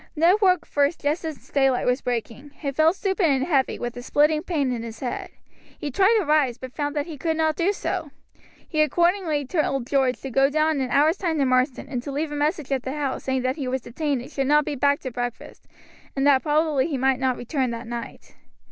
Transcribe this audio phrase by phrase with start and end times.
[0.15, 4.01] Ned woke first just as daylight was breaking; he felt stupid and heavy, with a
[4.01, 5.29] splitting pain in his head.
[5.77, 8.09] He tried to rise, but found that he could not do so.
[8.67, 12.11] He accordingly told George to go down in an hour's time to Marsden, and to
[12.11, 14.73] leave a message at the house saying that he was detained and should not be
[14.73, 15.67] back to breakfast,
[16.15, 18.33] and that probably he might not return that night.